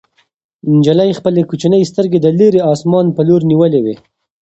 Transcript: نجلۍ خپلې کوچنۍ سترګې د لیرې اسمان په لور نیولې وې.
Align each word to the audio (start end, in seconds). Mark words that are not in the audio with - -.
نجلۍ 0.77 1.11
خپلې 1.19 1.41
کوچنۍ 1.49 1.81
سترګې 1.91 2.19
د 2.21 2.27
لیرې 2.37 2.61
اسمان 2.73 3.05
په 3.15 3.21
لور 3.27 3.41
نیولې 3.51 3.79
وې. 3.85 3.95